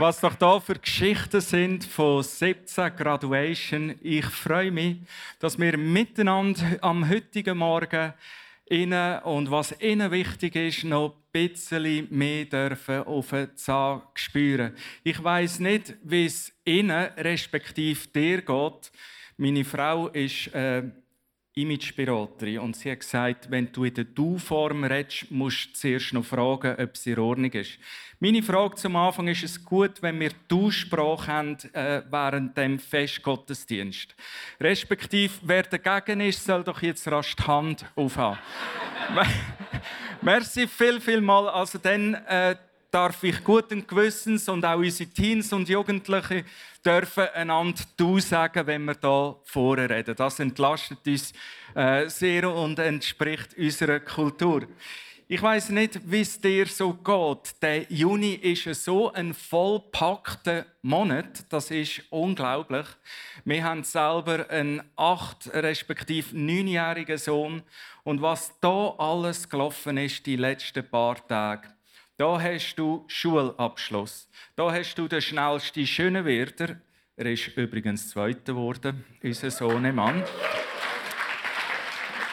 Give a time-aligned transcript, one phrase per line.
[0.00, 3.96] Was doch da für Geschichten sind von 17 Graduation.
[4.00, 4.96] Ich freue mich,
[5.40, 8.14] dass wir miteinander am heutigen Morgen
[8.70, 14.74] Ihnen und was Ihnen wichtig ist, noch ein bisschen mehr dürfen auf den Zahn spüren.
[15.04, 18.92] Ich weiß nicht, wie es Ihnen respektive dir geht.
[19.36, 20.84] Meine Frau ist äh,
[21.62, 26.24] Imageberaterin und sie hat gesagt, wenn du in der Du-Form redest, musst du zuerst noch
[26.24, 27.78] fragen, ob es in Ordnung ist.
[28.18, 34.14] Meine Frage zum Anfang ist es gut, wenn wir Du-Sprache haben äh, während dem Festgottesdienst.
[34.60, 38.38] Respektive, wer dagegen ist, soll doch jetzt rasch die Hand aufhaben.
[40.22, 41.48] Merci viel, viel mal.
[41.48, 42.56] Also dann äh,
[42.90, 46.44] darf ich guten Gewissens und auch unsere Teens und Jugendliche
[46.84, 50.16] dürfen einander du sagen, wenn wir da vorne reden.
[50.16, 51.32] Das entlastet uns
[51.74, 54.66] äh, sehr und entspricht unserer Kultur.
[55.32, 57.62] Ich weiß nicht, wie es dir so geht.
[57.62, 61.44] Der Juni ist so ein vollpackter Monat.
[61.50, 62.86] Das ist unglaublich.
[63.44, 67.62] Wir haben selber einen acht respektive neunjährigen Sohn
[68.02, 71.68] und was da alles gelaufen ist die letzten paar Tage.
[72.20, 74.28] Da hast du Schulabschluss.
[74.54, 76.78] Da hast du den schnellsten Schönenwerder.
[77.16, 80.22] Er ist übrigens Zweiter geworden, unser Sohnemann.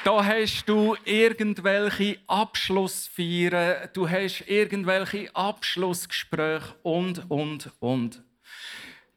[0.04, 8.22] Da hast du irgendwelche Abschlussfeiern, du hast irgendwelche Abschlussgespräche und, und, und.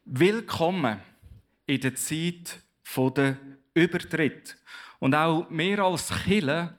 [0.05, 1.00] Willkommen
[1.66, 2.60] in der Zeit
[3.16, 3.36] der
[3.74, 4.56] Übertritt.
[5.00, 6.78] Und auch wir als Killer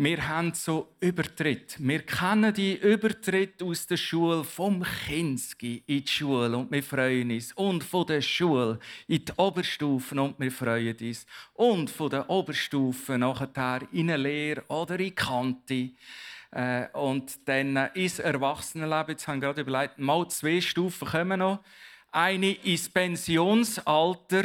[0.00, 1.74] wir haben so Übertritt.
[1.80, 7.32] Wir kennen die Übertritt aus der Schule vom Kinski in die Schule und wir freuen
[7.32, 7.52] uns.
[7.54, 8.78] Und von der Schule
[9.08, 11.26] in die Oberstufen und wir freuen uns.
[11.54, 15.90] Und von der Oberstufe nachher in eine Lehre oder in Kante.
[16.52, 19.08] Äh, und dann ins Erwachsenenleben.
[19.08, 21.58] Jetzt haben wir gerade überlegt, mal zwei Stufen kommen noch.
[22.12, 24.44] Eine ins Pensionsalter.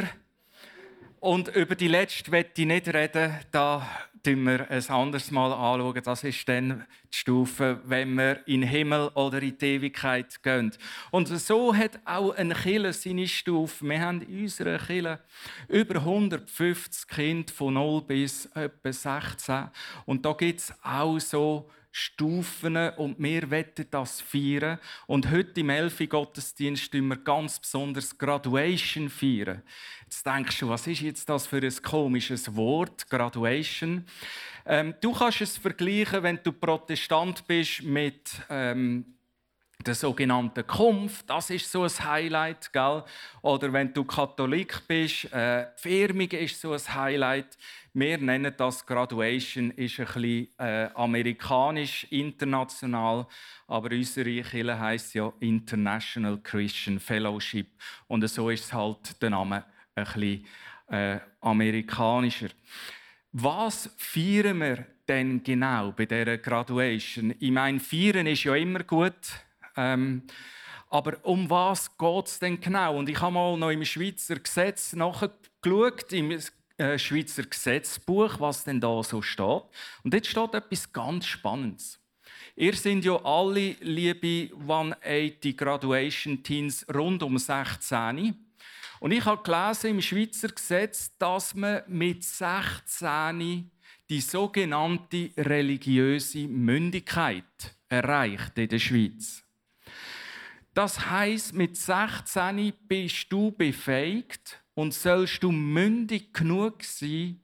[1.24, 3.32] Und über die letzte werde ich nicht reden.
[3.50, 3.88] Da
[4.22, 6.02] schauen wir ein anderes Mal anschauen.
[6.04, 10.70] Das ist dann die Stufe, wenn wir in den Himmel oder in die Ewigkeit gehen.
[11.10, 13.86] Und so hat auch ein Killer seine Stufe.
[13.86, 15.18] Wir haben in unserer Kille
[15.68, 19.70] über 150 Kinder von 0 bis etwa 16.
[20.04, 24.80] Und da gibt es auch so Stufen und wir wetten das feiern.
[25.06, 29.62] Und heute im Elfi Gottesdienst wir ganz besonders Graduation feiern.
[30.02, 34.04] Jetzt denkst du, was ist jetzt das für ein komisches Wort, Graduation?
[34.66, 39.13] Ähm, du kannst es vergleichen, wenn du Protestant bist mit ähm,
[39.86, 43.04] der sogenannten Kumpf, das ist so ein Highlight, gell?
[43.42, 47.58] Oder wenn du Katholik bist, äh, Firmung ist so ein Highlight.
[47.92, 53.26] Wir nennen das Graduation, ist ein bisschen äh, amerikanisch, international,
[53.68, 57.68] aber unsere Kirche heisst ja International Christian Fellowship
[58.08, 59.64] und so ist halt der Name
[59.94, 60.46] ein bisschen
[60.88, 62.48] äh, amerikanischer.
[63.32, 67.34] Was feiern wir denn genau bei dieser Graduation?
[67.38, 69.43] Ich meine, feiern ist ja immer gut.
[69.76, 70.22] Ähm,
[70.90, 72.98] aber um was geht es denn genau?
[72.98, 76.38] Und ich habe mal noch im Schweizer Gesetz nachgeschaut, im
[76.76, 79.62] äh, Schweizer Gesetzbuch, was denn da so steht.
[80.02, 82.00] Und jetzt steht etwas ganz Spannendes.
[82.56, 88.34] Ihr sind ja alle, liebe 180 Graduation Teens, rund um 16.
[89.00, 93.70] Und ich habe gelesen im Schweizer Gesetz, dass man mit 16
[94.08, 97.44] die sogenannte religiöse Mündigkeit
[97.88, 99.43] erreicht in der Schweiz.
[100.74, 107.40] Das heißt, mit 16 bist du befähigt und sollst du mündig genug sein,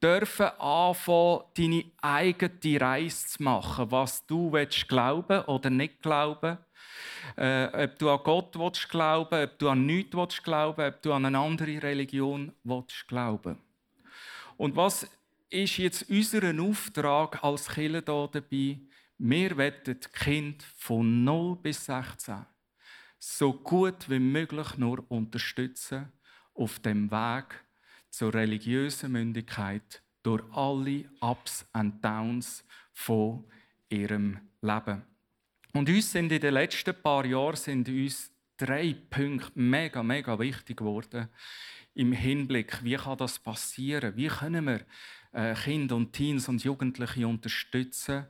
[0.00, 6.58] dürfen anfangen, deine eigene Reise zu machen, was du willst glauben oder nicht glauben.
[7.36, 11.12] Äh, ob du an Gott willst glauben, ob du an nichts willst glauben, ob du
[11.12, 13.58] an eine andere Religion willst glauben.
[14.56, 15.08] Und was
[15.48, 18.78] ist jetzt unser Auftrag als Kirche hier dabei?
[19.18, 22.46] Wir wollen Kinder von 0 bis 16
[23.20, 26.10] so gut wie möglich nur unterstützen
[26.54, 27.64] auf dem Weg
[28.08, 33.44] zur religiösen Mündigkeit durch alle Ups und Downs von
[33.88, 35.04] ihrem Leben.
[35.72, 40.78] Und uns sind in den letzten paar Jahren sind uns drei Punkte mega, mega wichtig
[40.78, 41.28] geworden
[41.94, 44.16] im Hinblick, wie kann das passieren?
[44.16, 44.80] Wie können wir
[45.32, 48.26] äh, Kinder und Teens und Jugendliche unterstützen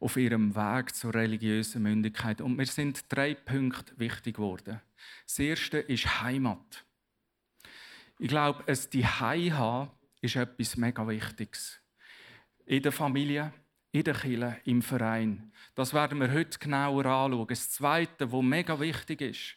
[0.00, 2.40] auf ihrem Weg zur religiösen Mündigkeit?
[2.40, 4.80] Und mir sind drei Punkte wichtig geworden.
[5.26, 6.84] Das erste ist Heimat.
[8.18, 11.78] Ich glaube, es die haben ist etwas mega Wichtiges.
[12.66, 13.52] In der Familie,
[13.92, 15.52] in der Kirche, im Verein.
[15.74, 17.46] Das werden wir heute genauer anschauen.
[17.48, 19.56] Das Zweite, was mega wichtig ist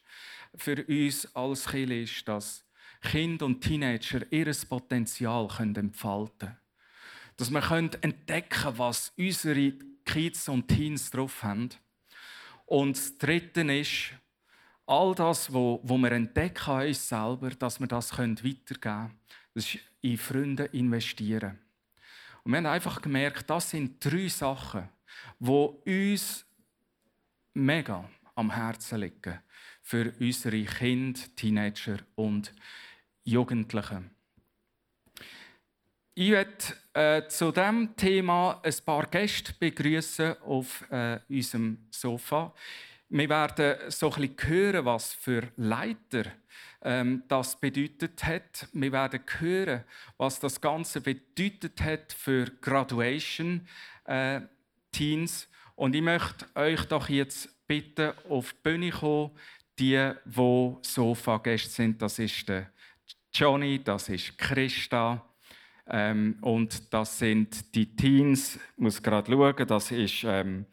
[0.56, 2.66] für uns als Kirche, ist, dass
[3.02, 6.58] Kinder und Teenager ihr Potenzial entfalten können.
[7.36, 9.74] Dass wir entdecken können, was unsere
[10.06, 11.70] Kids und Teens drauf haben.
[12.66, 14.14] Und das Dritte ist,
[14.86, 19.12] all das, was wir entdecken an uns selber, dass wir das weitergeben können.
[19.54, 21.60] Das ist in Freunde investieren.
[22.44, 24.90] Und wir haben einfach gemerkt, das sind drei Sachen,
[25.40, 26.46] die uns
[27.54, 29.40] mega am Herzen liegen
[29.82, 32.52] für unsere Kinder, Teenager und
[33.24, 34.04] Jugendliche.
[36.16, 42.54] Ich möchte äh, zu diesem Thema ein paar Gäste begrüßen auf äh, unserem Sofa.
[43.10, 46.26] Wir werden so ein bisschen hören, was für Leiter
[46.84, 48.68] ähm, das bedeutet hat.
[48.74, 49.86] Wir werden hören,
[50.18, 53.68] was das Ganze bedeutet hat für Graduation
[54.06, 54.42] äh,
[54.92, 55.50] Teens.
[55.76, 59.32] Und ich möchte euch doch jetzt bitten, auf die Bühne kommen,
[59.80, 62.00] die, die Sofa-Gäste sind.
[62.04, 62.70] Das ist der
[63.34, 65.28] Johnny, das ist Christa.
[65.88, 70.66] Ähm, und das sind die Teens, ich muss gerade schauen, das ist ähm,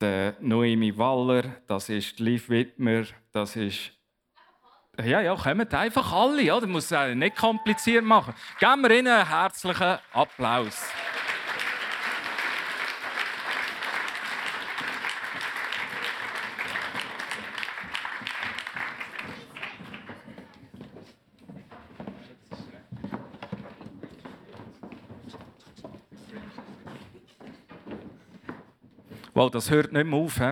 [0.00, 3.92] der Noemi Waller, das ist Liv Wittmer, das ist
[5.02, 8.34] ja, ja, kommen einfach alle, ja, das muss es nicht kompliziert machen.
[8.58, 10.90] Geben wir ihnen einen herzlichen Applaus
[29.40, 30.36] Wow, das hört nicht mehr auf.
[30.36, 30.50] He?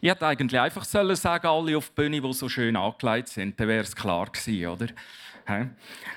[0.00, 3.60] Ich hätte eigentlich einfach sollen sagen, alle auf die Bühne, die so schön angelegt sind,
[3.60, 5.66] dann wäre es klar gewesen, oder?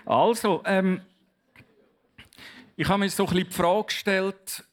[0.05, 1.01] Also, ähm,
[2.77, 4.63] ich habe mir so ein bisschen die Frage gestellt,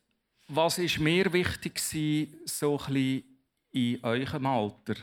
[0.46, 3.24] was ist mir wichtig gewesen, so ein bisschen
[3.72, 4.94] in eurem Alter?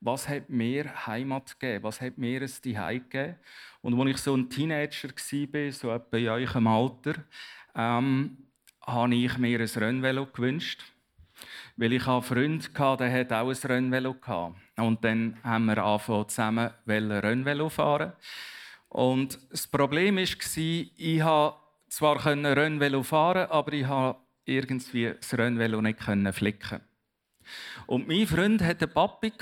[0.00, 1.82] Was hat mir Heimat gegeben?
[1.82, 3.34] Was hat mir ein Zuhause gegeben?
[3.82, 7.14] Und als ich so ein Teenager war, so etwa in eurem Alter,
[7.74, 8.36] ähm,
[8.82, 10.82] habe ich mir ein Rennvelo gewünscht.
[11.76, 14.56] Weil ich einen Freund hatte, der auch ein Rennvelo gehabt.
[14.76, 18.12] Und dann haben wir angefangen, zusammen Rennvelo fahren.
[18.88, 21.54] Und das Problem war, ich konnte
[21.88, 26.00] zwar Rennvelo fahren, aber ich konnte irgendwie das Rennvelo nicht
[26.32, 26.80] flicken.
[27.86, 29.32] Und mein Freund hatte einen Papi,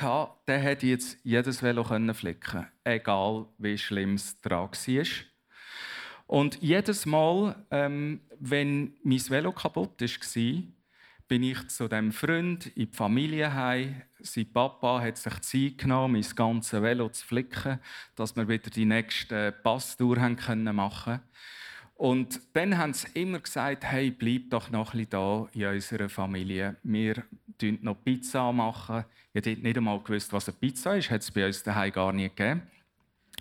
[0.46, 5.06] der jetzt jedes Velo flicken egal wie schlimm es dran war.
[6.32, 10.62] Und jedes Mal, ähm, wenn mein Velo kaputt war,
[11.29, 14.00] bin ich zu dem Freund in die Familie heim.
[14.19, 17.79] Sein Papa hat sich Zeit genommen, mein ganzes Velo zu flicken,
[18.17, 21.20] dass wir wieder die nächste Passtour machen können.
[21.96, 26.08] Und dann haben sie immer gesagt, hey, bleib doch noch ein bisschen da in unserer
[26.08, 26.76] Familie.
[26.82, 27.25] Wir
[27.61, 28.50] machen noch Pizza.
[28.52, 29.05] Machen.
[29.34, 31.11] Ich habe nicht einmal gewusst, was eine Pizza ist.
[31.11, 32.62] Hat es bei uns daheim gar nicht gegeben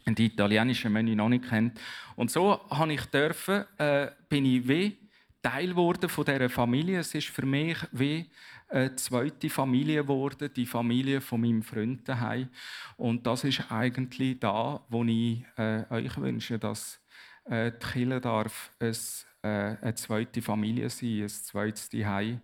[0.06, 1.80] die italienische Menü noch nicht kennt.
[2.16, 4.98] Und so habe ich dürfen, äh, bin ich wie
[5.42, 7.00] Teil geworden von dieser Familie.
[7.00, 8.30] Es ist für mich wie
[8.70, 12.50] eine zweite Familie geworden, die Familie von meinem Freund daheim.
[12.98, 17.00] Und das ist eigentlich da, wo ich äh, euch wünsche, dass
[17.46, 19.48] äh, die Kirche darf es, äh,
[19.82, 22.40] eine zweite Familie sein, ein zweites Zuhause,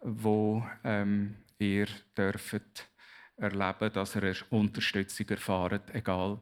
[0.00, 2.88] wo ähm, ihr dürft
[3.36, 6.40] erleben, dass ihr Unterstützung erfahrt, egal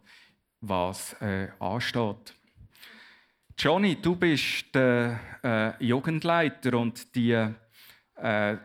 [0.60, 2.34] was äh, ansteht.
[3.56, 7.32] Johnny, du bist der äh, Jugendleiter und die
[8.14, 8.56] äh,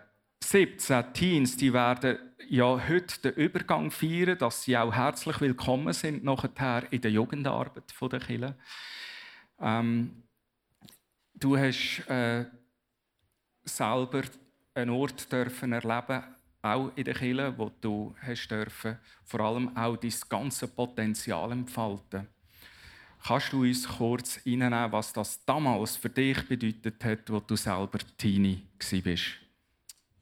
[0.43, 2.17] 17 Teens, die werden
[2.49, 7.91] ja heute den Übergang feiern, dass sie auch herzlich willkommen sind nachher in der Jugendarbeit
[7.91, 8.55] von der Kirche.
[9.59, 10.23] Ähm,
[11.33, 12.45] du hast äh,
[13.63, 14.21] selber
[14.75, 16.23] einen Ort dürfen erleben
[16.63, 22.27] auch in der Kirche, wo du hast dürfen, vor allem auch dein ganze Potenzial entfalten.
[23.25, 27.99] Kannst du uns kurz reinnehmen, was das damals für dich bedeutet hat, wo du selber
[28.17, 29.42] Teenie warst?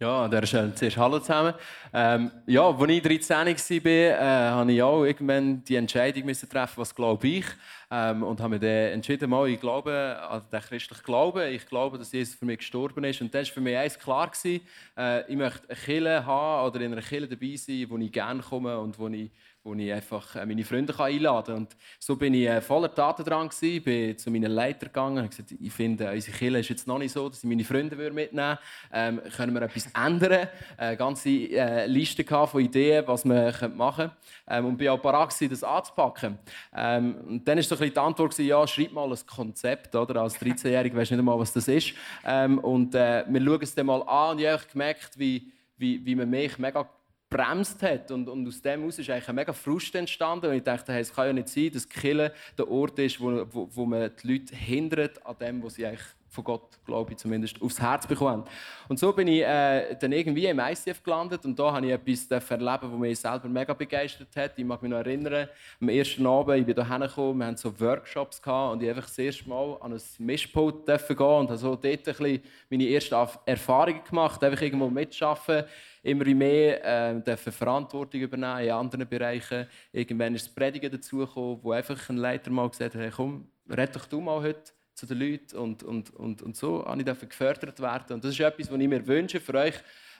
[0.02, 1.54] Ja, an dieser Stelle zuerst Hallo zusammen.
[1.94, 6.78] Ähm, ja, als ich 13 war, äh, habe ich auch irgendwann die Entscheidung müssen treffen,
[6.78, 7.46] was glaube ich.
[7.92, 11.54] Ähm, und habe mich dann entschieden, mal, ich glaube an den christlichen Glauben.
[11.54, 13.22] Ich glaube, dass Jesus für mich gestorben ist.
[13.22, 16.94] Und dann war für mich eins klar, äh, ich möchte eine Kirche haben oder in
[16.94, 19.30] einer Kirche dabei sein, wo ich gerne komme und wo ich
[19.64, 21.56] wo ich einfach äh, meine Freunde einladen kann.
[21.56, 25.30] Und so bin ich äh, voller Taten dran gewesen, bin zu meinen Leiter gegangen und
[25.30, 28.36] gesagt, ich finde, unsere Kirche ist jetzt noch nicht so, dass ich meine Freunde mitnehmen
[28.36, 28.60] würde.
[28.92, 30.48] Ähm, können wir etwas ändern?
[30.78, 34.12] Eine ganze äh, Liste von Ideen, was wir machen können.
[34.48, 36.40] Ähm, und bin auch bereit gewesen, das anzupacken.
[36.76, 39.96] Ähm, und dann war so die Antwort, gewesen, ja, schreib mal ein Konzept.
[39.96, 40.22] Oder?
[40.22, 41.94] Als 13-Jähriger weisst du nicht einmal, was das ist.
[42.26, 46.04] Ähm, und äh, wir schauen es dann mal an und ich habe gemerkt, wie, wie,
[46.04, 46.88] wie man mich mega
[47.32, 48.12] bremst hat.
[48.12, 50.52] Und, und aus dem heraus ist eigentlich ein mega Frust entstanden.
[50.52, 53.48] Und ich dachte, hey, es kann ja nicht sein, dass Kille der Ort ist, wo,
[53.52, 57.18] wo, wo man die Leute hindert an dem, was sie eigentlich von Gott, glaube ich,
[57.18, 58.46] zumindest aufs Herz bekommen.
[58.88, 62.50] Und so bin ich äh, dann irgendwie im ICF gelandet und da habe ich etwas
[62.50, 64.54] erleben, was mich selber mega begeistert hat.
[64.56, 65.50] Ich mag mich noch erinnern,
[65.82, 69.08] am ersten Abend, ich bin hier hergekommen, wir hatten so Workshops gehabt und ich einfach
[69.08, 73.16] das erste Mal an ein Mischpult gehen und habe so dort ein bisschen meine ersten
[73.46, 75.66] Erfahrungen gemacht, einfach irgendwo mitschaffen
[76.04, 79.68] immer mehr äh, Verantwortung übernehmen in anderen Bereichen.
[79.92, 83.96] Irgendwann ist das Predigen dazugekommen, wo einfach ein Leiter mal gesagt hat, hey, komm, red
[83.96, 85.58] doch du mal heute zu den Leuten.
[85.58, 88.14] Und, und, und, und so habe ich gefördert werden.
[88.14, 89.76] Und das ist etwas, was ich mir wünsche für euch,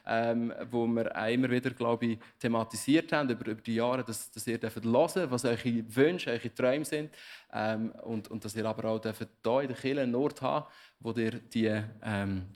[0.06, 4.32] ähm, wo wir auch immer wieder, glaube ich, thematisiert haben über, über die Jahre, dass,
[4.32, 7.12] dass ihr dürft was eure Wünsche, eure Träume sind.
[7.54, 10.66] Ähm, und, und dass ihr aber auch hier in der Kirche einen Ort haben,
[11.00, 12.48] wo ihr die ähm,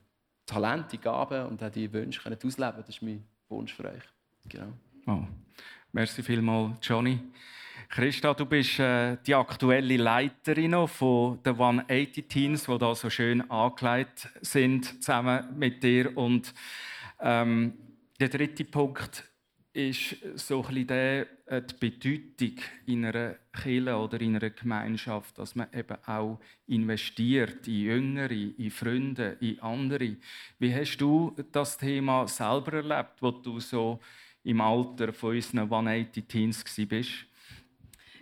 [0.45, 2.87] Talente, Gaben und auch die Wünsche könnt ausleben könnt.
[2.87, 4.03] Das ist mein Wunsch für euch.
[4.47, 4.71] Genau.
[5.07, 5.23] Oh.
[5.91, 7.19] Merci vielmals, Johnny.
[7.89, 13.49] Christa, du bist äh, die aktuelle Leiterin von den 180 Teams, die da so schön
[13.49, 16.17] angelegt sind, zusammen mit dir.
[16.17, 16.53] Und
[17.19, 17.73] ähm,
[18.19, 19.23] der dritte Punkt
[19.71, 25.37] ist so ein bisschen der, äh, die Bedeutung in einer Kirche oder in einer Gemeinschaft,
[25.37, 30.15] dass man eben auch investiert in Jüngere, in Freunde, in andere.
[30.59, 33.99] Wie hast du das Thema selber erlebt, wo du so
[34.43, 37.27] im Alter von unseren 180 Teens bist?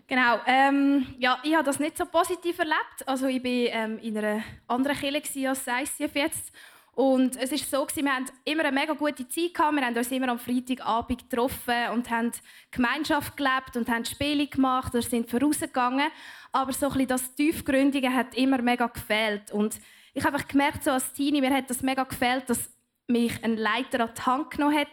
[0.07, 3.07] Genau, ähm, ja, ich habe das nicht so positiv erlebt.
[3.07, 6.53] Also ich war ähm, in einer anderen Kirche als ICF jetzt
[6.95, 9.75] und es ist so, wir hatten immer eine mega gute Zeit gehabt.
[9.75, 12.31] Wir haben uns immer am Freitagabend getroffen und haben
[12.69, 16.12] Gemeinschaft gelebt und haben Spiele gemacht oder sind vorausgegangen.
[16.51, 19.51] Aber so ein das Tiefgründige hat immer mega gefehlt.
[19.51, 19.79] Und
[20.13, 22.69] ich habe gemerkt, so als Teenie, mir hat das mega gefehlt, dass
[23.07, 24.88] mich ein Leiter an die Hand genommen hat,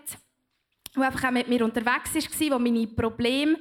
[0.97, 3.59] der einfach auch mit mir unterwegs war, der meine Probleme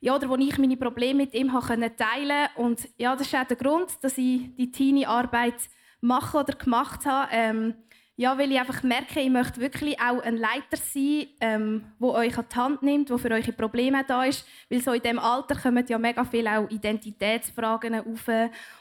[0.00, 2.50] ja, oder wo ich meine Probleme mit ihm teilen konnte.
[2.56, 5.56] Und ja, das ist auch der Grund, dass ich die Teenie-Arbeit
[6.00, 7.28] machen oder gemacht habe.
[7.32, 7.74] Ähm,
[8.18, 12.36] ja, weil ich einfach merke, ich möchte wirklich auch ein Leiter sein, ähm, wo euch
[12.38, 14.46] an die Hand nimmt, wo für eure Probleme da ist.
[14.70, 18.28] Weil so in diesem Alter kommen ja mega viele auch Identitätsfragen auf.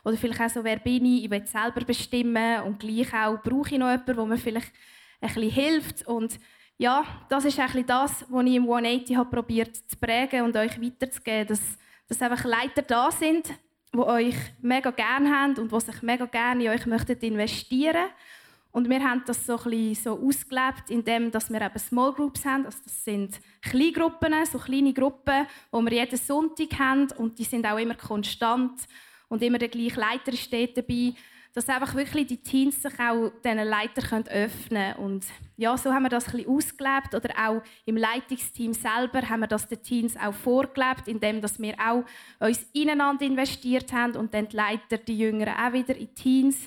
[0.06, 1.26] Oder vielleicht auch so, wer bin ich?
[1.26, 2.62] Ich will selber bestimmen.
[2.62, 4.72] Und gleich auch, brauche ich noch jemanden, der mir vielleicht
[5.20, 6.08] ein bisschen hilft.
[6.08, 6.40] Und
[6.78, 10.82] ja, das ist eigentlich das, was ich im 180 habe probiert zu prägen und euch
[10.82, 11.62] weiterzugeben, dass,
[12.08, 13.48] dass einfach Leiter da sind,
[13.94, 18.08] die euch mega gerne haben und die sich mega gerne in euch möchten investieren
[18.74, 22.66] Und wir haben das so, ein so ausgelebt, indem dass wir eben Small Groups haben.
[22.66, 27.08] Also das sind Kleingruppen, so kleine Gruppen, die wir jeden Sonntag haben.
[27.18, 28.82] Und die sind auch immer konstant.
[29.30, 31.14] Und immer der gleiche Leiter steht dabei
[31.56, 34.96] dass einfach wirklich die Teams sich auch diesen Leiter öffnen können.
[34.98, 37.16] Und ja, so haben wir das ein bisschen ausgelebt.
[37.16, 42.04] Oder auch im Leitungsteam selber haben wir das den Teams auch vorgelebt, indem wir auch
[42.46, 46.58] uns ineinander investiert haben und dann die Leiter, die Jüngeren auch wieder in Teams.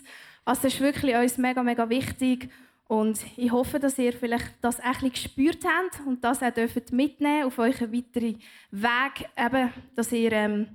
[0.46, 2.48] Also das ist wirklich uns mega, mega wichtig.
[2.86, 6.52] Und ich hoffe, dass ihr vielleicht das ein bisschen gespürt habt und das auch
[6.90, 8.40] mitnehmen auf euren weiteren
[8.70, 10.68] Weg, eben, dass ihr ähm,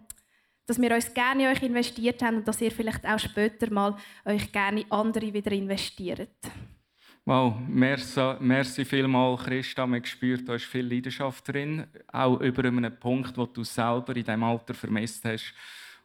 [0.66, 3.96] dass wir uns gerne in euch investiert haben und dass ihr vielleicht auch später mal
[4.26, 6.30] euch gerne in andere wieder investiert.
[7.26, 9.88] Wow, merci, merci vielmals, Christa.
[9.88, 14.26] Man spürt, da ist viel Leidenschaft drin, auch über einen Punkt, wo du selber in
[14.26, 15.54] diesem Alter vermisst hast.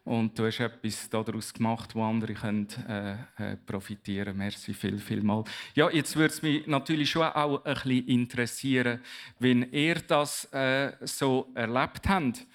[0.05, 3.11] Und du hast etwas daraus gemacht, wo andere können, äh,
[3.51, 4.37] äh, profitieren können.
[4.37, 5.43] Merci viel, viel mal.
[5.75, 9.01] Ja, jetzt würde es mich natürlich schon auch ein bisschen interessieren,
[9.39, 12.47] wenn ihr das äh, so erlebt habt.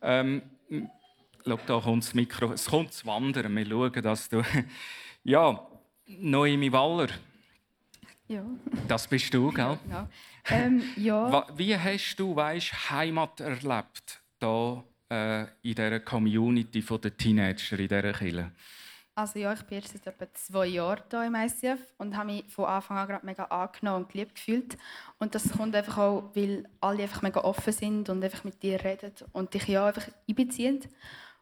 [0.00, 0.42] Ähm,
[1.46, 2.52] Schau, da kommt das Mikro.
[2.52, 3.54] Es kommt zu wandern.
[3.56, 4.42] Wir schauen, dass du.
[5.24, 5.66] Ja,
[6.06, 7.08] Noemi Waller.
[8.28, 8.42] Ja.
[8.86, 9.78] Das bist du, gell?
[9.90, 10.08] Ja.
[10.50, 11.46] Ähm, ja.
[11.56, 18.12] Wie hast du, weißt, Heimat erlebt, da äh, in dieser Community der Teenager, in dieser
[18.12, 18.52] Kirche?
[19.14, 22.44] Also ja, ich bin jetzt seit etwa zwei Jahren hier im ICF und habe mich
[22.46, 24.78] von Anfang an gerade mega angenommen und geliebt gefühlt.
[25.18, 28.82] Und das kommt einfach auch, weil alle einfach mega offen sind und einfach mit dir
[28.84, 30.84] reden und dich ja einfach einbeziehen.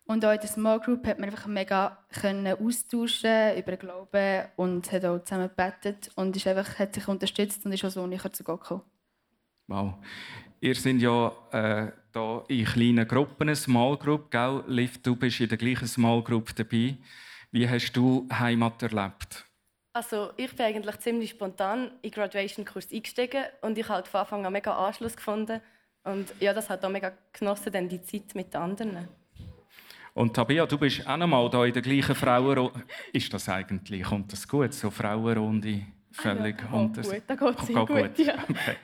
[0.07, 4.91] Und auch in der Small Group hat man einfach mega können austauschen über Glauben und
[4.93, 8.33] hat auch zusammen gebetet und ist einfach, hat sich unterstützt und ist auch so näher
[8.33, 8.83] zu Gott gekommen.
[9.67, 9.95] Wow.
[10.61, 14.63] Ihr seid ja äh, da in kleinen Gruppen, eine Small Group, gell?
[14.69, 16.97] Liv, du bist in der gleichen Small Group dabei.
[17.51, 19.45] Wie hast du Heimat erlebt?
[19.93, 24.47] Also ich bin eigentlich ziemlich spontan in den Graduation-Kurs eingestiegen und ich habe von Anfang
[24.47, 25.61] an mega Anschluss gefunden.
[26.05, 29.09] Und ja, das hat auch mega genossen, dann die Zeit mit den anderen.
[30.17, 32.85] Und Tabia, du bist auch noch mal da in der gleichen Frauenrunde.
[33.13, 35.83] Ist das eigentlich, kommt das gut, so Frauenrunde?
[36.11, 38.19] Völlig ah, ja, oh, gut, da geht es gut, gut.
[38.19, 38.35] Ja.
[38.49, 38.77] Okay.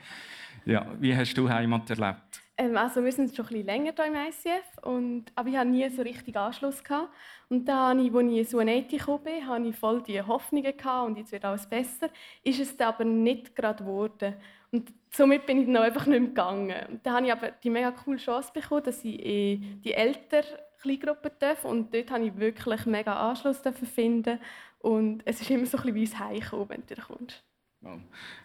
[0.65, 0.85] ja.
[0.99, 2.39] Wie hast du Heimat erlebt?
[2.55, 5.69] Ähm, also wir sind schon ein bisschen länger hier im ICF, und, aber ich hatte
[5.71, 6.83] nie so richtig Anschluss.
[6.83, 7.09] Gehabt.
[7.49, 11.17] Und dann, als ich in Suanetti gekommen bin, hatte ich voll die Hoffnungen gehabt, und
[11.17, 12.09] jetzt wird alles besser.
[12.43, 14.35] Ist es aber nicht gerade geworden.
[14.71, 16.75] Und somit bin ich dann einfach nicht mehr gegangen.
[16.91, 20.45] Und dann habe ich aber die mega coole Chance bekommen, dass ich in die ältere
[20.83, 21.65] Kleingruppe darf.
[21.65, 23.61] Und dort habe ich wirklich mega Anschluss
[23.93, 24.39] finden.
[24.79, 27.43] Und es ist immer so ein bisschen wie ein Heimkommen, wenn du kommst.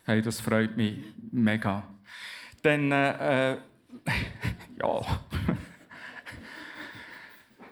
[0.04, 0.99] Hey, das freut mich
[1.30, 1.83] mega.
[2.62, 3.52] Dann äh,
[4.78, 5.00] ja.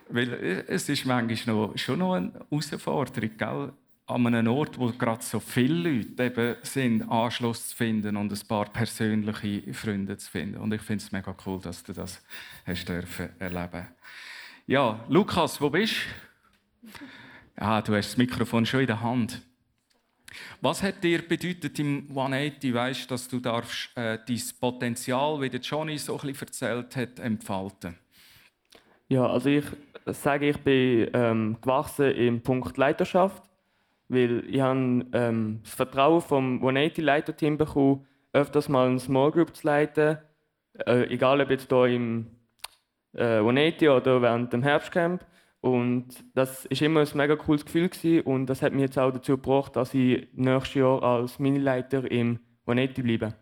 [0.09, 3.73] Weil es ist manchmal noch, schon noch eine Herausforderung, gell?
[4.09, 8.49] an einem Ort, wo gerade so viele Leute eben sind, Anschluss zu finden und ein
[8.49, 10.59] paar persönliche Freunde zu finden.
[10.59, 12.23] Und ich finde es mega cool, dass du das
[12.65, 13.89] hast dürfen erleben.
[14.69, 17.61] Ja, Lukas, wo bist du?
[17.61, 19.41] Ja, du hast das Mikrofon schon in der Hand.
[20.61, 25.61] Was hat dir bedeutet im 180, weißt, dass du darfst, äh, dein Potenzial, wie der
[25.61, 27.97] Johnny so bisschen erzählt hat, entfalten?
[29.07, 29.65] Ja, also ich
[30.07, 33.45] sage, ich bin ähm, gewachsen im Punkt Leiterschaft,
[34.09, 39.55] weil ich habe ähm, das Vertrauen vom 180 Leiterteam bekommen, öfters mal eine Small Group
[39.55, 40.19] zu leiten,
[40.85, 42.36] äh, egal ob jetzt hier im
[43.17, 45.25] äh, 180 oder während dem Herbstcamp.
[45.61, 48.21] Und das ist immer ein mega cooles Gefühl gewesen.
[48.23, 52.39] und das hat mich jetzt auch dazu gebracht, dass ich nächstes Jahr als Minileiter im
[52.65, 53.35] Vanetti bleibe.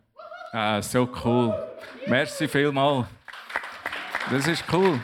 [0.52, 1.52] Ah, so cool.
[2.07, 3.07] Merci vielmals.
[4.31, 4.99] Das ist cool.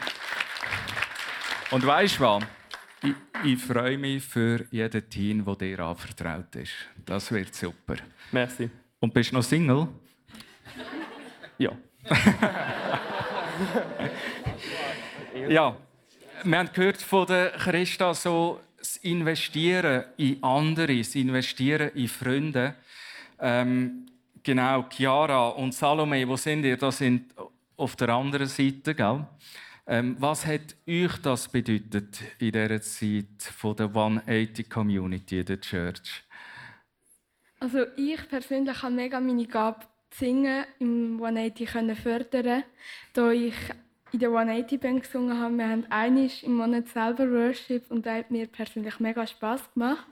[1.71, 2.43] Und weißt du was?
[3.03, 6.73] Ich, ich freue mich für jeden Team, der dir anvertraut ist.
[7.05, 7.97] Das wird super.
[8.33, 8.71] Merci.
[9.01, 9.89] Und bist du noch Single?
[11.59, 11.73] Ja.
[15.49, 15.77] ja
[16.45, 22.75] wir haben gehört von der Christa so das Investieren in andere, das Investieren in Freunde.
[23.39, 24.07] Ähm,
[24.43, 26.77] genau, Chiara und Salome, wo sind ihr?
[26.77, 27.35] Das sind
[27.77, 29.27] auf der anderen Seite, gell?
[29.87, 36.23] Ähm, was hat euch das bedeutet in dieser Zeit von der 180 Community, der Church?
[37.59, 42.63] Also ich persönlich habe mega meine Gabe zu singen im 180 fördern,
[43.13, 43.55] da ich
[44.13, 45.57] in der 180 Band gesungen haben.
[45.57, 50.07] Wir haben einmal im Monat selber Worship und das hat mir persönlich mega Spaß gemacht.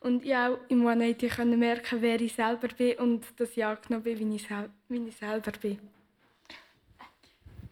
[0.00, 4.02] Und ich auch im 180 konnte merken, wer ich selber bin und dass ich angenommen
[4.02, 5.78] bin, wie ich, sel wie ich selber bin.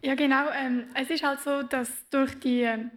[0.02, 0.48] Ja, genau.
[0.54, 2.90] Ähm, es ist halt so, dass durch die, ähm,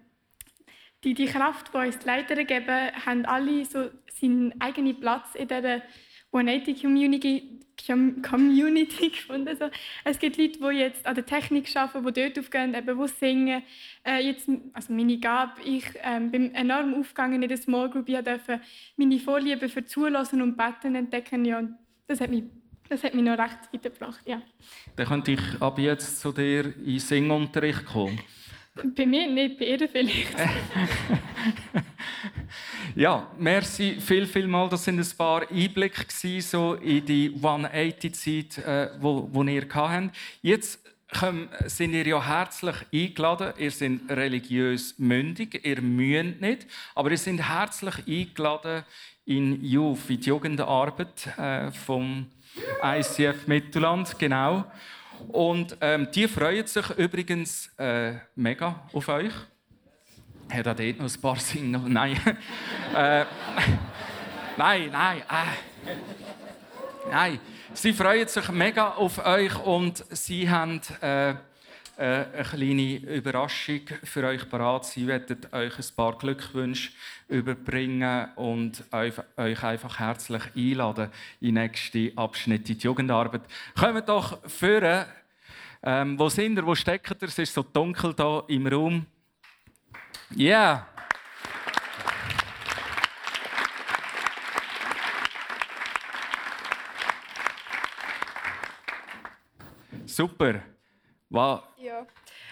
[1.03, 5.47] die, die Kraft, die uns die Leiter geben, haben alle so seinen eigenen Platz in
[5.47, 5.81] dieser
[6.31, 9.55] 180 Community, Community gefunden.
[9.57, 9.69] So.
[10.03, 13.63] Es gibt Leute, die jetzt an der Technik arbeiten, die dort aufgehen, eben, die singen.
[14.05, 18.09] Äh, jetzt, also meine Gabe, ich äh, bin enorm aufgegangen in der Small Group.
[18.09, 18.61] Ich durfte
[18.97, 21.45] meine Vorliebe für Zulassen und Betten entdecken.
[21.45, 21.63] Ja,
[22.07, 22.43] das hat mich
[22.89, 24.41] das hat mich noch recht weitergebracht, ja.
[24.95, 28.19] Dann könnte ich ab jetzt zu dir in Singunterricht kommen.
[28.75, 30.35] Bei mir nicht, bei ihr vielleicht.
[32.95, 34.69] ja, merci viel, viel mal.
[34.69, 36.05] Das sind ein paar Einblicke
[36.41, 40.15] so in die 180-Zeit, äh, wo, wo ihr habt.
[40.41, 40.79] Jetzt
[41.65, 43.53] sind ihr ja herzlich eingeladen.
[43.57, 48.83] Ihr seid religiös mündig, ihr müsst nicht, aber ihr seid herzlich eingeladen
[49.25, 52.27] in Youth, in die Jugendarbeit äh, vom
[52.83, 54.65] ICF Mittelland, genau.
[55.29, 59.33] Und ähm, die freuen sich übrigens äh, mega auf euch.
[60.53, 61.91] Hat er dort noch ein paar Singen?
[61.91, 62.15] Nein.
[62.95, 63.25] äh,
[64.55, 65.17] nein, nein.
[65.21, 67.09] Äh.
[67.09, 67.39] Nein.
[67.73, 71.35] Sie freuen sich mega auf euch und sie haben äh, äh
[71.97, 74.85] eine kleine Überraschung für euch parat.
[74.85, 76.91] Sie werden euch ein paar Glückwünsche
[77.29, 81.09] überbringen und euch einfach herzlich einladen
[81.41, 83.41] in den nächsten Abschnitt in die Jugendarbeit.
[83.75, 85.05] Kommt doch führen.
[85.81, 86.65] Ähm, wo sind ihr?
[86.67, 87.27] Wo steckt ihr?
[87.27, 89.07] Es ist so dunkel hier im Raum.
[90.31, 90.85] Yeah.
[100.05, 100.61] Super.
[101.29, 101.63] Wow.
[101.77, 102.05] Ja.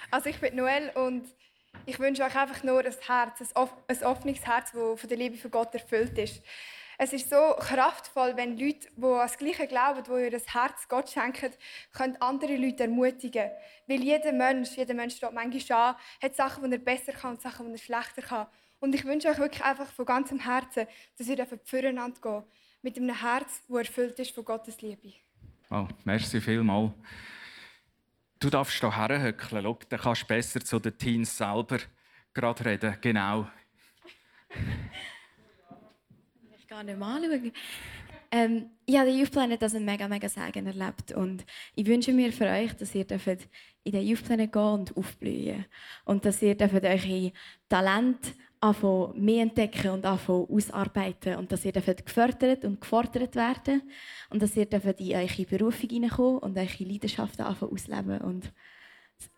[0.10, 1.28] Also ich bin Noel und
[1.86, 5.52] ich wünsche euch einfach nur ein Herz, ein offenes Herz, das von der Liebe von
[5.52, 6.44] Gott erfüllt ist.
[7.04, 11.10] Es ist so kraftvoll, wenn Leute, die an das Gleiche glauben, die ihr Herz Gott
[11.10, 11.52] schenken,
[11.94, 13.50] können andere Leute ermutigen.
[13.88, 17.42] Weil jeder Mensch, jeder Mensch steht manchmal an, hat Sachen, die er besser kann und
[17.42, 18.46] Sachen, die er schlechter kann.
[18.80, 20.86] Und ich wünsche euch wirklich einfach von ganzem Herzen,
[21.18, 22.44] dass ihr füreinander geht.
[22.84, 25.14] Mit einem Herz, das erfüllt ist von Gottes Liebe.
[25.72, 26.92] Oh, merci vielmals.
[28.40, 29.64] Du darfst hier herhöckeln.
[29.64, 31.80] Schau, dann kannst du besser zu den Teens selber
[32.32, 32.96] gerade reden.
[33.02, 33.48] Genau.
[36.72, 37.52] Kann nicht mal anschauen.
[38.32, 41.12] Ähm, ich habe Youth Planet als einen mega, mega Segen erlebt.
[41.12, 43.06] Und ich wünsche mir für euch, dass ihr
[43.84, 45.66] in den Youth Planet gehen und aufblühen
[46.06, 47.34] Und dass ihr eure
[47.68, 48.20] Talent
[48.62, 51.36] anfangen, mehr entdecken und anfangen, ausarbeiten.
[51.36, 53.82] Und dass ihr gefördert und gefordert werden
[54.30, 54.82] Und dass ihr in
[55.14, 58.22] eure Berufung hineinkommen und eure Leidenschaften anfangen ausleben.
[58.22, 58.54] Und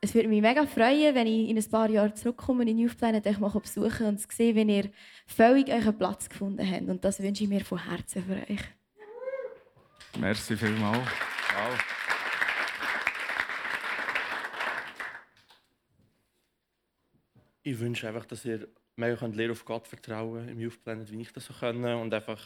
[0.01, 3.39] es würde mich mega freuen, wenn ich in ein paar Jahren zurückkomme in Planet euch
[3.39, 4.89] mal besuchen und sehe, wenn ihr
[5.27, 6.89] völlig euren Platz gefunden habt.
[6.89, 8.61] Und das wünsche ich mir von Herzen für euch.
[10.19, 10.97] Merci vielmals.
[10.97, 11.79] Wow.
[17.63, 21.21] Ich wünsche einfach, dass ihr mehr könnt lernen auf Gott vertrauen im Youth Planet, wie
[21.21, 22.39] ich das so können und einfach,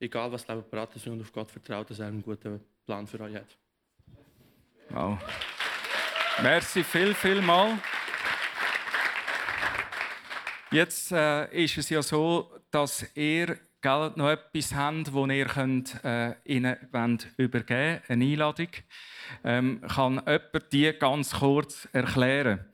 [0.00, 3.06] egal was das Leben parat ist, und auf Gott vertraut, dass er einen guten Plan
[3.06, 3.58] für euch hat.
[4.90, 5.18] Wow.
[6.40, 7.78] Merci viel, viel mal.
[10.70, 16.02] Jetzt äh, ist es ja so, dass ihr gell, noch etwas habt, das ihr könnt,
[16.02, 16.76] äh, ihnen
[17.36, 18.68] übergeben könnt, eine Einladung.
[19.44, 22.71] Ähm, kann jemand die ganz kurz erklären?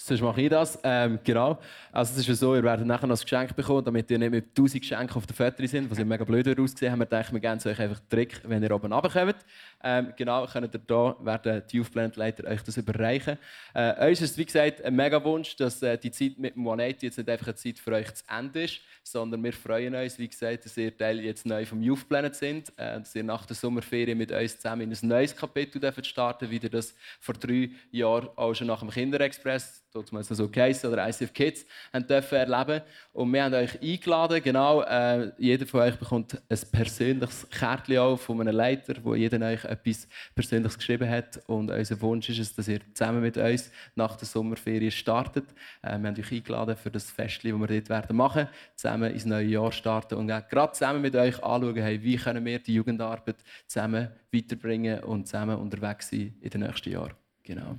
[0.00, 0.78] Sonst mache ich das.
[0.84, 1.58] Ähm, genau.
[1.90, 4.46] Also es ist so, ihr werdet nachher noch ein Geschenk bekommen, damit ihr nicht mit
[4.50, 7.40] 1000 Geschenken auf der Fotos sind, was ja mega blöd aussehen haben wir gedacht, wir
[7.40, 9.34] geben euch einfach einen Trick, wenn ihr oben runterkommt.
[9.82, 13.38] Ähm, genau, könnt ihr da, werden die Youth Planet Leiter euch das überreichen.
[13.74, 17.02] Äh, uns ist wie gesagt ein mega Wunsch, dass äh, die Zeit mit dem 180
[17.02, 20.28] jetzt nicht einfach eine Zeit für euch zu Ende ist, sondern wir freuen uns, wie
[20.28, 23.56] gesagt, dass ihr Teil jetzt neu vom Youth Planet sind, äh, dass ihr nach der
[23.56, 28.28] Sommerferien mit uns zusammen in ein neues Kapitel starten wie ihr das vor drei Jahren
[28.36, 31.66] auch schon nach dem Kinderexpress damals so geheißen, oder ICF Kids,
[32.08, 32.82] dürfen erleben.
[33.12, 38.16] Und wir haben euch eingeladen, genau, äh, jeder von euch bekommt ein persönliches Kärtchen auch
[38.16, 41.40] von einem Leiter, wo jeder euch etwas Persönliches geschrieben hat.
[41.46, 45.44] Und unser Wunsch ist es, dass ihr zusammen mit uns nach der Sommerferien startet.
[45.82, 49.24] Äh, wir haben euch eingeladen für das Fest, das wir dort werden machen, zusammen ins
[49.24, 53.36] neue Jahr starten und gerade zusammen mit euch anschauen, hey, wie können wir die Jugendarbeit
[53.66, 57.14] zusammen weiterbringen und zusammen unterwegs sein in den nächsten Jahren.
[57.42, 57.78] Genau.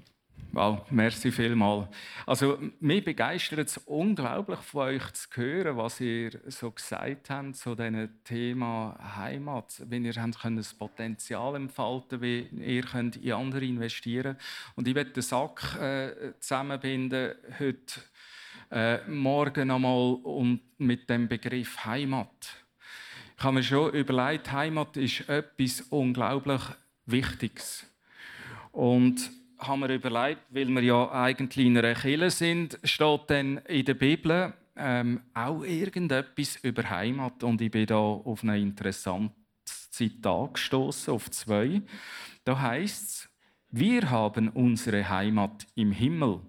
[0.52, 1.88] Wow, merci vielmal.
[2.26, 7.76] Also, mich begeistert es unglaublich von euch zu hören, was ihr so gesagt habt zu
[7.76, 9.84] diesem Thema Heimat.
[9.88, 14.38] Wenn ihr habt könnt das Potenzial entfalten wie ihr könnt in andere investieren
[14.76, 18.02] Und ich werde den Sack äh, zusammenbinden heute
[18.72, 22.56] äh, morgen einmal und mit dem Begriff Heimat.
[23.38, 26.62] Ich habe mir schon überlegt, Heimat ist etwas unglaublich
[27.06, 27.86] Wichtiges.
[28.72, 33.86] Und haben wir überlegt, weil wir ja eigentlich in einer Kirche sind, steht dann in
[33.86, 37.44] der Bibel ähm, auch irgendetwas über Heimat.
[37.44, 41.82] Und ich bin da auf ein interessantes Zitat gestoßen, auf zwei.
[42.46, 43.30] Da heißt es:
[43.70, 46.40] Wir haben unsere Heimat im Himmel.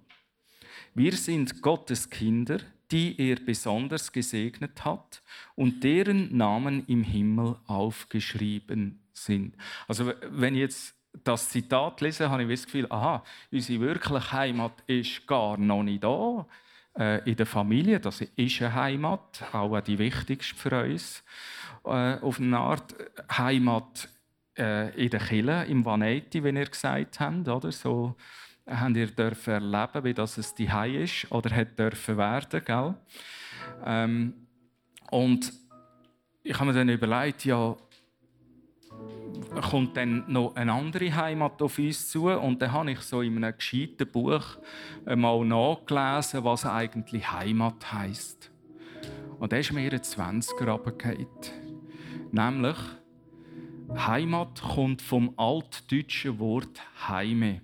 [0.95, 2.59] Wir sind Gottes Kinder,
[2.91, 5.23] die er besonders gesegnet hat
[5.55, 9.57] und deren Namen im Himmel aufgeschrieben sind.
[9.87, 15.27] Also wenn jetzt das Zitat lese, habe ich das Gefühl, aha, unsere wirkliche Heimat ist
[15.27, 16.47] gar noch nicht da.
[16.99, 21.23] Äh, in der Familie, das ist eine Heimat, auch die wichtigste für uns.
[21.85, 22.95] Äh, auf eine Art
[23.37, 24.09] Heimat
[24.59, 27.49] äh, in der Kirche, im Vaneti, wie ihr gesagt habt.
[27.49, 27.73] Oder?
[27.73, 28.17] So
[28.67, 30.71] habt ihr dürfen erleben, wie das es die
[31.03, 32.65] ist oder hat dürfen werden.
[32.65, 32.95] Gell?
[33.85, 34.35] Ähm,
[35.11, 35.53] und
[36.43, 37.77] ich habe mir dann überlegt, ja,
[39.71, 42.29] kommt dann noch eine andere Heimat auf uns zu.
[42.29, 44.59] Und dann habe ich so in einem gescheiten Buch
[45.05, 48.51] mal nachgelesen, was eigentlich Heimat heisst.
[49.39, 51.27] Und da ist mir in 20er runtergefallen.
[52.33, 52.77] Nämlich,
[53.97, 57.61] Heimat kommt vom altdeutschen Wort Heime.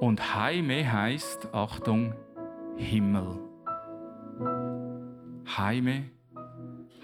[0.00, 2.14] Und Heime heißt, Achtung,
[2.76, 3.38] Himmel.
[5.56, 6.10] Heime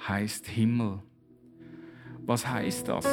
[0.06, 1.02] heißt Himmel.
[2.28, 3.06] Was heißt das?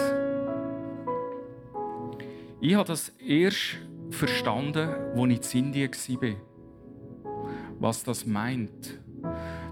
[2.59, 3.77] Ich habe das erst
[4.09, 7.33] verstanden, als ich in Indien war.
[7.79, 8.99] Was das meint.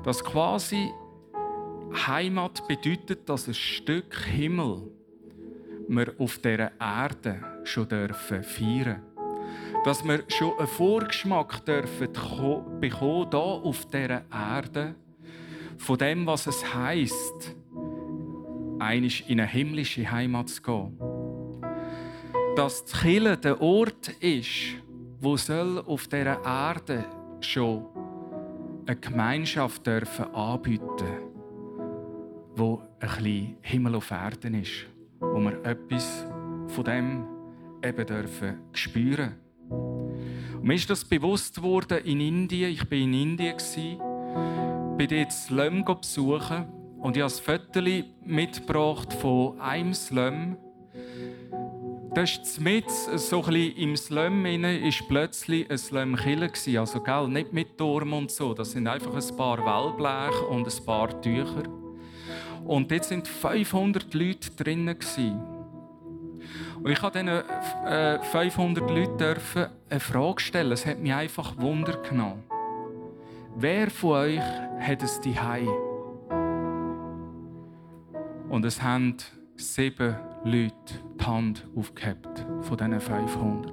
[0.04, 0.90] Dass quasi
[2.08, 4.84] Heimat bedeutet, dass ein Stück Himmel,
[5.90, 9.02] wir auf dieser Erde schon dürfen feiern
[9.84, 14.96] Dass wir schon einen Vorgeschmack dürfen bekommen, hier auf dieser Erde,
[15.78, 17.58] von dem, was es heisst,
[18.84, 20.98] einig in eine himmlische Heimat zu gehen.
[22.56, 24.76] Dass die Kirche der Ort ist,
[25.20, 27.06] wo soll auf dieser Erde
[27.40, 27.86] schon
[28.86, 31.34] eine Gemeinschaft dürfen anbieten
[32.56, 34.86] wo ein bisschen Himmel auf Erden ist,
[35.20, 36.26] wo wir etwas
[36.68, 37.26] von dem
[37.84, 39.36] eben dürfen spüren.
[39.70, 42.72] Und mir ist das bewusst worden in Indien.
[42.72, 43.58] Ich war in Indien,
[44.98, 46.66] bin dort Slum besuchen
[47.04, 47.82] und ich habe ein Foto
[48.26, 50.56] mitgebracht von einem Slum.
[52.14, 57.52] Das ist mit so ein im Slum ist plötzlich ein Slum Kille also gell, nicht
[57.52, 58.54] mit Turm und so.
[58.54, 61.64] Das sind einfach ein paar Wellblech und ein paar Tücher.
[62.64, 64.98] Und dort sind 500 Leute drinnen
[66.82, 69.36] Und ich durfte diesen 500 Leuten
[69.90, 70.72] eine Frage stellen.
[70.72, 72.44] Es hat mich einfach Wunder genommen.
[73.58, 74.40] Wer von euch
[74.80, 75.38] hat es die
[78.54, 79.16] Und es haben
[79.56, 80.74] sieben Leute
[81.20, 83.72] die Hand aufgehabt von diesen 500.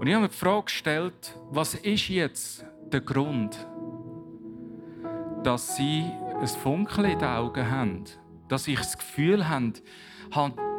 [0.00, 3.56] Und ich habe mir die Frage gestellt, was ist jetzt der Grund,
[5.44, 6.02] dass sie
[6.40, 8.02] ein Funkeln in den Augen haben,
[8.48, 9.74] dass ich das Gefühl habe,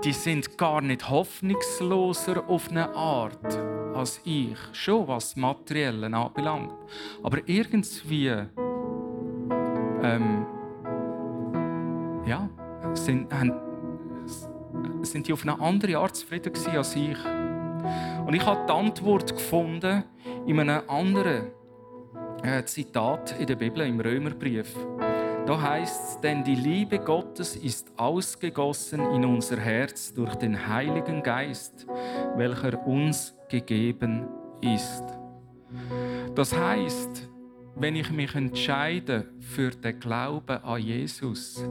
[0.04, 3.58] die sind gar nicht hoffnungsloser auf eine Art
[3.96, 6.74] als ich, schon was Materielle anbelangt.
[7.24, 8.34] Aber irgendwie
[10.04, 10.46] ähm,
[12.26, 12.50] ja,
[12.94, 13.54] sind, haben,
[15.04, 17.18] sind die auf eine andere Art zufrieden als ich.
[18.26, 20.04] Und ich habe die Antwort gefunden
[20.46, 21.48] in einem anderen
[22.44, 24.76] äh, Zitat in der Bibel, im Römerbrief.
[25.46, 31.24] Da heißt es, denn die Liebe Gottes ist ausgegossen in unser Herz durch den Heiligen
[31.24, 31.88] Geist,
[32.36, 34.28] welcher uns gegeben
[34.62, 35.04] ist.
[36.36, 37.29] Das heißt,
[37.76, 41.64] wenn ich mich entscheide für den Glauben an Jesus,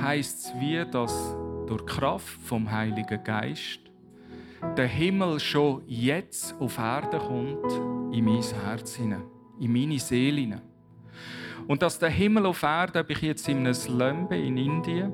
[0.00, 1.34] heißt es wie, dass
[1.66, 3.80] durch Kraft vom Heiligen Geist
[4.76, 7.72] der Himmel schon jetzt auf Erde kommt,
[8.14, 9.22] in mein Herz hinein,
[9.58, 10.62] in meine Seele hinein.
[11.66, 15.12] Und dass der Himmel auf Erde, ob ich jetzt in einem Slum bin, in Indien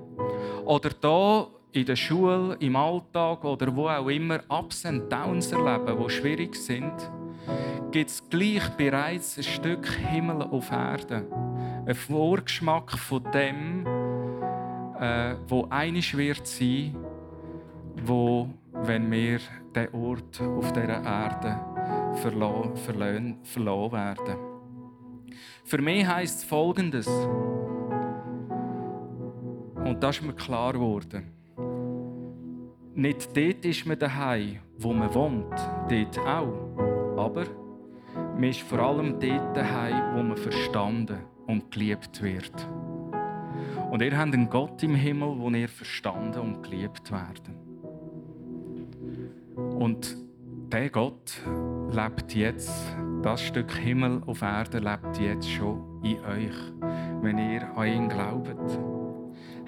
[0.64, 6.02] oder da in der Schule, im Alltag oder wo auch immer Ups und Downs erleben,
[6.02, 6.94] die schwierig sind,
[7.90, 11.26] gibt es gleich bereits ein Stück Himmel auf Erde.
[11.86, 13.86] Ein Vorgeschmack von dem,
[15.00, 16.96] äh, wo einig wird sein,
[18.04, 19.38] wo, wenn wir
[19.74, 21.60] den Ort auf dieser Erde
[22.14, 22.76] verloren,
[23.44, 24.36] verloren werden.
[25.64, 27.08] Für mich heisst es Folgendes.
[29.84, 31.32] Und das ist mir klar geworden.
[32.94, 35.54] Nicht dort ist man daheim, wo man wohnt,
[35.88, 36.85] dort auch.
[37.26, 37.44] Aber
[38.14, 42.52] man ist vor allem dort daheim, wo man verstanden und geliebt wird.
[43.90, 47.56] Und ihr habt einen Gott im Himmel, wo ihr verstanden und geliebt werden.
[49.76, 50.16] Und
[50.70, 51.42] der Gott
[51.90, 56.56] lebt jetzt, das Stück Himmel auf Erde lebt jetzt schon in euch,
[57.22, 58.78] wenn ihr an ihn glaubt.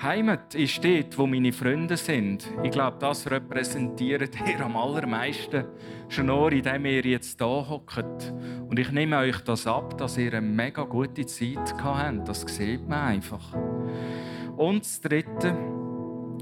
[0.01, 2.49] Heimat ist dort, wo meine Freunde sind.
[2.63, 5.65] Ich glaube, das repräsentiert ihr am allermeisten.
[6.09, 8.33] Schon nur, indem ihr jetzt hier hockt.
[8.69, 12.29] Und ich nehme euch das ab, dass ihr eine mega gute Zeit habt.
[12.29, 13.57] Das sieht man einfach.
[14.57, 15.57] Und das Dritte,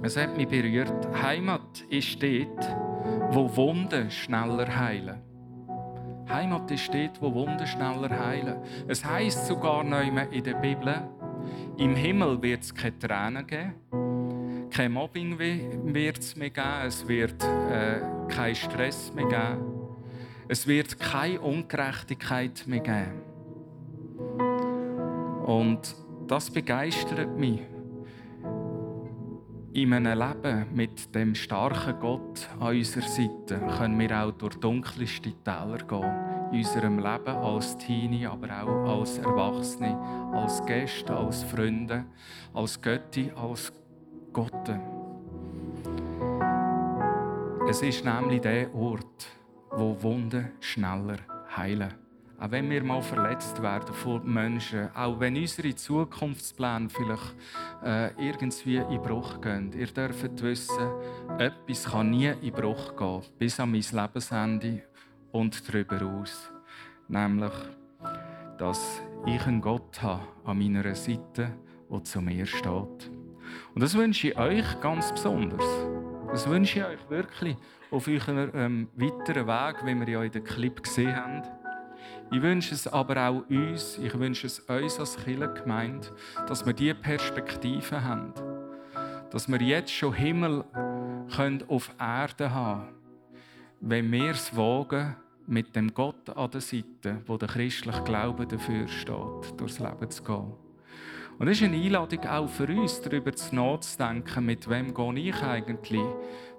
[0.03, 1.09] es hat mich berührt.
[1.23, 2.77] Heimat ist dort,
[3.31, 5.23] wo Wunden schneller heilen.
[6.29, 8.59] Heimat ist dort, wo Wunden schneller heilen.
[8.87, 11.09] Es heißt sogar noch in der Bibel,
[11.78, 17.42] im Himmel wird es keine Tränen geben, kein Mobbing wird es mehr geben, es wird
[17.44, 19.64] äh, keinen Stress mehr geben,
[20.48, 23.22] es wird keine Ungerechtigkeit mehr geben.
[25.44, 25.94] Und
[26.26, 27.60] das begeistert mich.
[29.72, 35.32] In einem Leben mit dem starken Gott an unserer Seite können wir auch durch dunkelste
[35.44, 39.96] Täler gehen in unserem Leben als Teenie, aber auch als Erwachsene,
[40.32, 42.04] als Gäste, als Freunde,
[42.54, 43.72] als Götti, als
[44.32, 44.52] Gott.
[47.68, 49.26] Es ist nämlich der Ort,
[49.70, 51.18] wo Wunden schneller
[51.56, 51.94] heilen.
[52.38, 57.35] Auch wenn wir mal verletzt werden von Menschen, auch wenn unsere Zukunftspläne vielleicht
[57.82, 59.72] äh, irgendwie in Bruch gehen.
[59.72, 60.90] Ihr dürft wissen,
[61.38, 64.82] etwas kann nie in Bruch gehen, bis an mein Lebensende
[65.37, 66.51] und darüber aus.
[67.09, 67.53] Nämlich,
[68.59, 71.53] dass ich einen Gott habe an meiner Seite,
[71.90, 73.11] der zu mir steht.
[73.75, 75.64] Und das wünsche ich euch ganz besonders.
[76.31, 77.57] Das wünsche ich euch wirklich
[77.90, 81.42] auf eurem ähm, weiteren Weg, wie wir ja in den Clip gesehen haben.
[82.33, 86.09] Ich wünsche es aber auch uns, ich wünsche es uns als Kirchengemeinde,
[86.49, 88.33] dass wir diese Perspektive haben.
[89.31, 90.64] Dass wir jetzt schon Himmel
[91.31, 92.96] können auf Erde haben
[93.81, 98.88] wenn wir es wagen, mit dem Gott an der Seite, wo der christliche Glaube dafür
[98.88, 100.52] steht, durchs Leben zu gehen.
[101.38, 106.00] Und es ist eine Einladung auch für uns, darüber nachzudenken, mit wem gehe ich eigentlich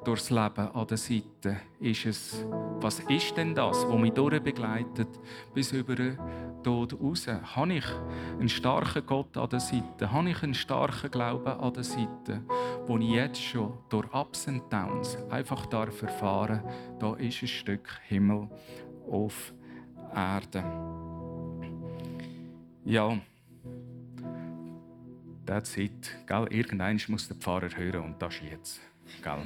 [0.04, 1.58] durchs Leben an der Seite.
[1.80, 2.46] Ist es,
[2.80, 5.10] was ist denn das, was mich durchbegleitet
[5.54, 6.18] bis über den
[6.64, 7.28] Tod raus?
[7.28, 7.86] Habe ich
[8.40, 10.12] einen starken Gott an der Seite?
[10.12, 12.42] Habe ich einen starken Glauben an der Seite,
[12.86, 16.64] wo ich jetzt schon durch Ups und Downs einfach darf erfahren,
[17.00, 18.50] da ist ein Stück Himmel
[19.10, 19.54] auf
[20.16, 20.64] Erde.
[22.86, 23.18] Ja,
[25.46, 26.16] that's it.
[26.26, 26.48] Gell?
[26.50, 28.82] Irgendwann muss der Pfarrer hören und das ist jetzt.
[29.22, 29.46] Gell?